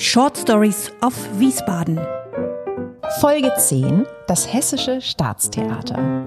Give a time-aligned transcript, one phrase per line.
[0.00, 1.98] Short Stories of Wiesbaden.
[3.18, 6.24] Folge 10, das Hessische Staatstheater.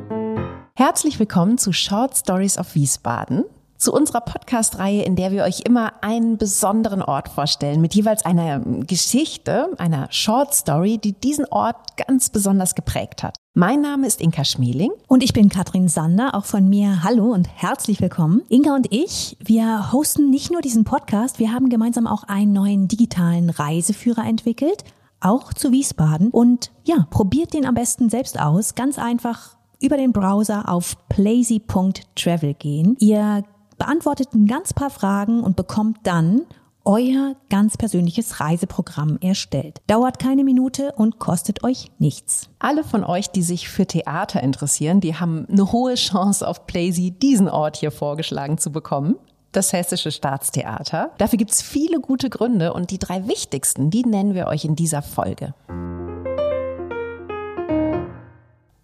[0.75, 3.45] Herzlich willkommen zu Short Stories of Wiesbaden,
[3.77, 8.59] zu unserer Podcast-Reihe, in der wir euch immer einen besonderen Ort vorstellen, mit jeweils einer
[8.59, 13.38] Geschichte, einer Short Story, die diesen Ort ganz besonders geprägt hat.
[13.54, 14.91] Mein Name ist Inka Schmeling.
[15.09, 18.43] Und ich bin Katrin Sander, auch von mir hallo und herzlich willkommen.
[18.47, 22.87] Inka und ich, wir hosten nicht nur diesen Podcast, wir haben gemeinsam auch einen neuen
[22.87, 24.86] digitalen Reiseführer entwickelt,
[25.19, 26.29] auch zu Wiesbaden.
[26.29, 28.75] Und ja, probiert den am besten selbst aus.
[28.75, 32.96] Ganz einfach über den Browser auf plazy.travel gehen.
[32.99, 33.44] Ihr
[33.77, 36.44] beantwortet ein ganz paar Fragen und bekommt dann
[36.85, 39.80] euer ganz persönliches Reiseprogramm erstellt.
[39.88, 42.49] Dauert keine Minute und kostet euch nichts.
[42.59, 47.12] Alle von euch, die sich für Theater interessieren, die haben eine hohe Chance auf Playsy
[47.12, 49.16] diesen Ort hier vorgeschlagen zu bekommen.
[49.52, 51.12] Das Hessische Staatstheater.
[51.17, 55.02] Dafür gibt's viele gute Gründe und die drei wichtigsten, die nennen wir euch in dieser
[55.02, 55.54] Folge.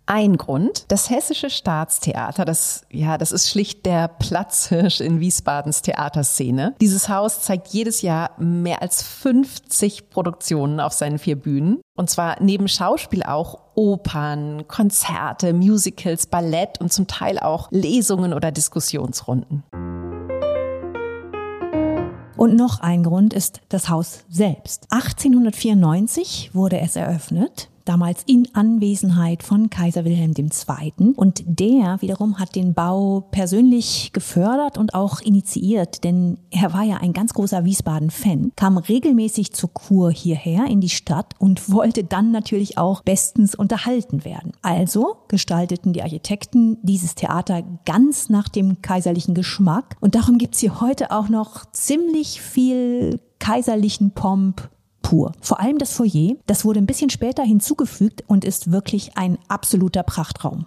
[0.10, 6.76] Ein Grund, das Hessische Staatstheater, das, ja, das ist schlicht der Platzhirsch in Wiesbadens Theaterszene.
[6.80, 11.82] Dieses Haus zeigt jedes Jahr mehr als 50 Produktionen auf seinen vier Bühnen.
[11.98, 18.54] Und zwar neben Schauspiel auch Opern, Konzerte, Musicals, Ballett und zum Teil auch Lesungen oder
[18.54, 19.64] Diskussionsrunden.
[22.38, 24.86] Und noch ein Grund ist das Haus selbst.
[24.90, 31.14] 1894 wurde es eröffnet damals in Anwesenheit von Kaiser Wilhelm II.
[31.16, 36.98] Und der wiederum hat den Bau persönlich gefördert und auch initiiert, denn er war ja
[36.98, 42.32] ein ganz großer Wiesbaden-Fan, kam regelmäßig zur Kur hierher in die Stadt und wollte dann
[42.32, 44.52] natürlich auch bestens unterhalten werden.
[44.62, 50.82] Also gestalteten die Architekten dieses Theater ganz nach dem kaiserlichen Geschmack und darum gibt's hier
[50.82, 54.70] heute auch noch ziemlich viel kaiserlichen Pomp
[55.08, 55.32] pur.
[55.40, 60.04] Vor allem das Foyer, das wurde ein bisschen später hinzugefügt und ist wirklich ein absoluter
[60.04, 60.66] Prachtraum.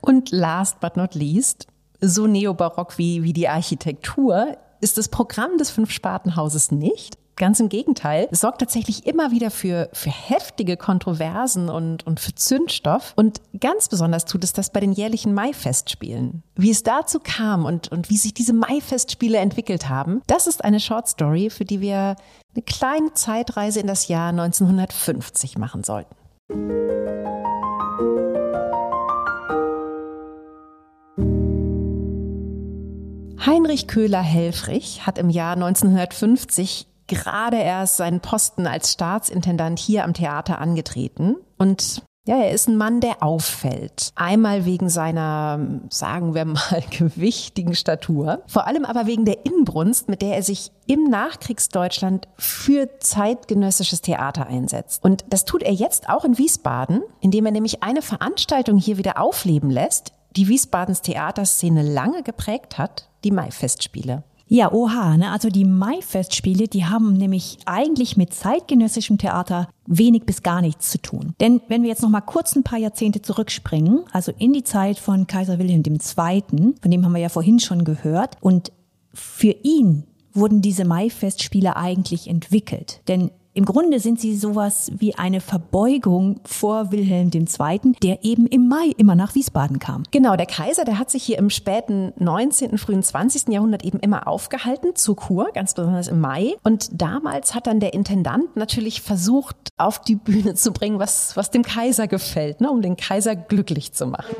[0.00, 1.66] Und last but not least,
[2.00, 7.18] so neobarock wie, wie die Architektur, ist das Programm des Fünf-Spartenhauses nicht.
[7.38, 12.34] Ganz im Gegenteil, es sorgt tatsächlich immer wieder für, für heftige Kontroversen und, und für
[12.34, 13.12] Zündstoff.
[13.14, 16.42] Und ganz besonders tut es das bei den jährlichen Mai-Festspielen.
[16.56, 20.80] Wie es dazu kam und, und wie sich diese Mai-Festspiele entwickelt haben, das ist eine
[20.80, 22.16] Short Story, für die wir
[22.56, 26.16] eine kleine Zeitreise in das Jahr 1950 machen sollten.
[33.46, 40.60] Heinrich Köhler-Helfrich hat im Jahr 1950 gerade erst seinen Posten als Staatsintendant hier am Theater
[40.60, 44.12] angetreten und ja, er ist ein Mann, der auffällt.
[44.14, 45.58] Einmal wegen seiner,
[45.88, 48.42] sagen wir mal, gewichtigen Statur.
[48.46, 54.46] Vor allem aber wegen der Inbrunst, mit der er sich im Nachkriegsdeutschland für zeitgenössisches Theater
[54.46, 55.02] einsetzt.
[55.02, 59.18] Und das tut er jetzt auch in Wiesbaden, indem er nämlich eine Veranstaltung hier wieder
[59.18, 64.22] aufleben lässt, die Wiesbadens Theaterszene lange geprägt hat, die Maifestspiele.
[64.48, 65.30] Ja, oha, ne?
[65.30, 71.00] also die Mai-Festspiele, die haben nämlich eigentlich mit zeitgenössischem Theater wenig bis gar nichts zu
[71.00, 71.34] tun.
[71.40, 74.98] Denn wenn wir jetzt noch mal kurz ein paar Jahrzehnte zurückspringen, also in die Zeit
[74.98, 78.72] von Kaiser Wilhelm II., von dem haben wir ja vorhin schon gehört, und
[79.12, 83.00] für ihn wurden diese Mai-Festspiele eigentlich entwickelt.
[83.08, 88.68] Denn im Grunde sind sie sowas wie eine Verbeugung vor Wilhelm II., der eben im
[88.68, 90.04] Mai immer nach Wiesbaden kam.
[90.10, 93.48] Genau, der Kaiser, der hat sich hier im späten 19., frühen 20.
[93.48, 96.54] Jahrhundert eben immer aufgehalten zur Kur, ganz besonders im Mai.
[96.62, 101.50] Und damals hat dann der Intendant natürlich versucht, auf die Bühne zu bringen, was, was
[101.50, 104.36] dem Kaiser gefällt, ne, um den Kaiser glücklich zu machen.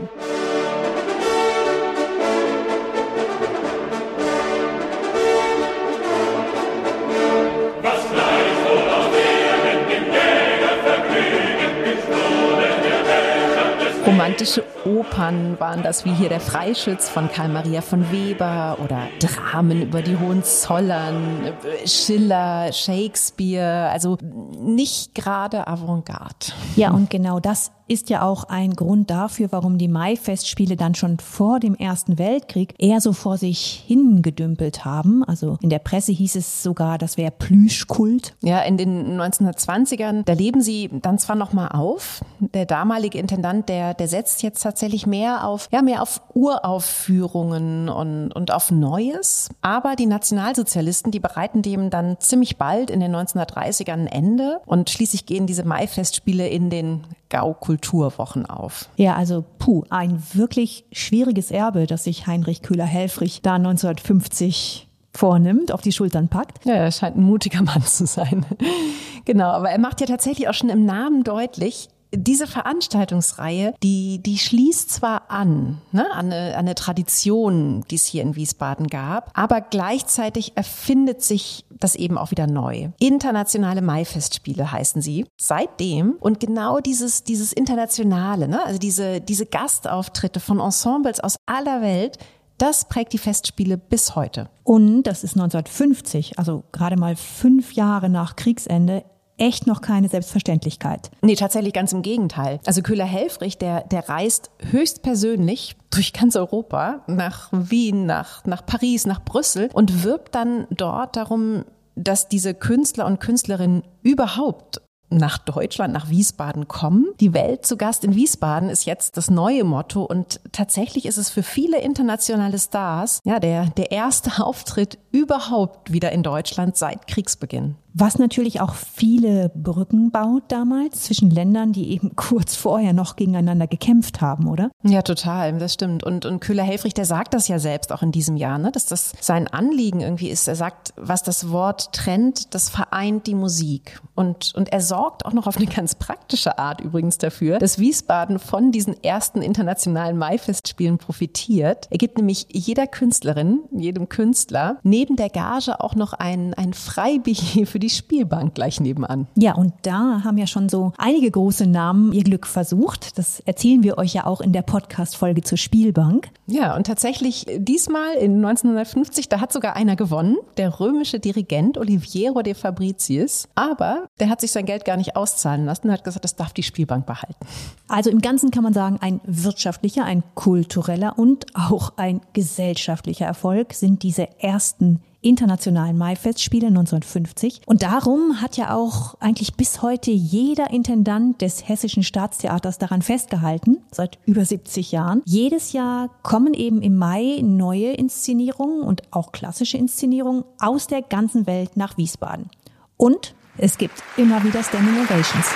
[14.08, 19.82] Romantische Opern waren das, wie hier der Freischütz von Karl Maria von Weber oder Dramen
[19.82, 21.53] über die Hohenzollern,
[21.84, 24.16] Schiller, Shakespeare, also
[24.59, 26.53] nicht gerade Avantgarde.
[26.77, 31.18] Ja, und genau das ist ja auch ein Grund dafür, warum die Mai-Festspiele dann schon
[31.18, 35.24] vor dem Ersten Weltkrieg eher so vor sich hingedümpelt haben.
[35.24, 38.34] Also in der Presse hieß es sogar, das wäre Plüschkult.
[38.42, 42.22] Ja, in den 1920ern, da leben sie dann zwar noch mal auf.
[42.41, 48.33] Der damalige Intendant, der, der setzt jetzt tatsächlich mehr auf, ja, mehr auf Uraufführungen und,
[48.33, 49.48] und auf Neues.
[49.60, 54.91] Aber die Nationalsozialisten, die bereiten dem dann ziemlich bald in den 1930ern ein Ende und
[54.91, 58.89] schließlich gehen diese Mai-Festspiele in den Gaukulturwochen auf.
[58.97, 65.80] Ja, also puh, ein wirklich schwieriges Erbe, das sich Heinrich Köhler-Helfrich da 1950 vornimmt, auf
[65.80, 66.65] die Schultern packt.
[66.65, 68.47] Ja, er scheint ein mutiger Mann zu sein.
[69.24, 74.39] genau, aber er macht ja tatsächlich auch schon im Namen deutlich, diese Veranstaltungsreihe, die, die
[74.39, 79.31] schließt zwar an, ne, an, eine, an eine Tradition, die es hier in Wiesbaden gab,
[79.39, 82.89] aber gleichzeitig erfindet sich das eben auch wieder neu.
[82.99, 86.16] Internationale Maifestspiele heißen sie seitdem.
[86.21, 92.19] Und genau dieses, dieses Internationale, ne, also diese, diese Gastauftritte von Ensembles aus aller Welt,
[92.59, 94.51] das prägt die Festspiele bis heute.
[94.65, 99.05] Und das ist 1950, also gerade mal fünf Jahre nach Kriegsende,
[99.38, 101.10] echt noch keine Selbstverständlichkeit.
[101.22, 102.60] Nee, tatsächlich ganz im Gegenteil.
[102.66, 109.24] Also Köhler-Helfrich, der, der reist höchstpersönlich durch ganz Europa, nach Wien, nach, nach Paris, nach
[109.24, 111.64] Brüssel und wirbt dann dort darum,
[111.94, 114.80] dass diese Künstler und Künstlerinnen überhaupt
[115.10, 117.06] nach Deutschland, nach Wiesbaden kommen.
[117.20, 121.30] Die Welt zu Gast in Wiesbaden ist jetzt das neue Motto und tatsächlich ist es
[121.30, 127.76] für viele internationale Stars ja der, der erste Auftritt überhaupt wieder in Deutschland seit Kriegsbeginn.
[127.94, 133.66] Was natürlich auch viele Brücken baut damals zwischen Ländern, die eben kurz vorher noch gegeneinander
[133.66, 134.70] gekämpft haben, oder?
[134.82, 136.04] Ja, total, das stimmt.
[136.04, 138.70] Und, und Köhler-Helfrich, der sagt das ja selbst auch in diesem Jahr, ne?
[138.70, 140.48] dass das sein Anliegen irgendwie ist.
[140.48, 144.00] Er sagt, was das Wort trennt, das vereint die Musik.
[144.14, 148.38] Und, und er sorgt auch noch auf eine ganz praktische Art übrigens dafür, dass Wiesbaden
[148.38, 151.86] von diesen ersten internationalen Maifestspielen profitiert.
[151.90, 157.36] Er gibt nämlich jeder Künstlerin, jedem Künstler neben der Gage auch noch ein, ein Freibier
[157.66, 159.27] für die die Spielbank gleich nebenan.
[159.34, 163.16] Ja, und da haben ja schon so einige große Namen ihr Glück versucht.
[163.16, 166.28] Das erzählen wir euch ja auch in der Podcast-Folge zur Spielbank.
[166.47, 172.42] Ja, und tatsächlich diesmal in 1950, da hat sogar einer gewonnen, der römische Dirigent Oliviero
[172.42, 173.48] de Fabricius.
[173.54, 176.53] Aber der hat sich sein Geld gar nicht auszahlen lassen und hat gesagt, das darf
[176.53, 177.47] die Spielbank behalten.
[177.89, 183.72] Also im Ganzen kann man sagen, ein wirtschaftlicher, ein kultureller und auch ein gesellschaftlicher Erfolg
[183.72, 187.63] sind diese ersten internationalen Maifestspiele 1950.
[187.66, 193.78] Und darum hat ja auch eigentlich bis heute jeder Intendant des Hessischen Staatstheaters daran festgehalten,
[193.91, 195.22] seit über 70 Jahren.
[195.25, 201.47] Jedes Jahr kommen eben im Mai neue Inszenierungen und auch klassische Inszenierungen aus der ganzen
[201.47, 202.51] Welt nach Wiesbaden.
[202.97, 205.47] Und es gibt immer wieder Standing Ovations.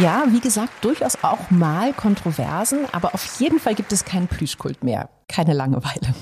[0.00, 4.84] Ja, wie gesagt, durchaus auch mal Kontroversen, aber auf jeden Fall gibt es keinen Plüschkult
[4.84, 5.08] mehr.
[5.26, 6.14] Keine Langeweile.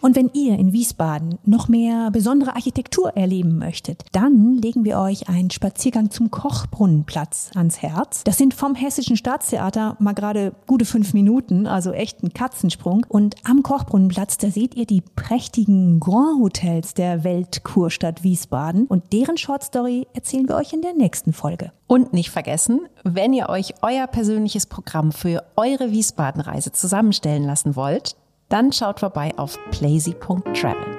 [0.00, 5.28] Und wenn ihr in Wiesbaden noch mehr besondere Architektur erleben möchtet, dann legen wir euch
[5.28, 8.22] einen Spaziergang zum Kochbrunnenplatz ans Herz.
[8.24, 13.04] Das sind vom Hessischen Staatstheater mal gerade gute fünf Minuten, also echt ein Katzensprung.
[13.08, 18.86] Und am Kochbrunnenplatz, da seht ihr die prächtigen Grand Hotels der Weltkurstadt Wiesbaden.
[18.86, 21.72] Und deren Shortstory erzählen wir euch in der nächsten Folge.
[21.88, 28.14] Und nicht vergessen, wenn ihr euch euer persönliches Programm für eure Wiesbaden-Reise zusammenstellen lassen wollt,
[28.48, 30.97] dann schaut vorbei auf plazy.travel.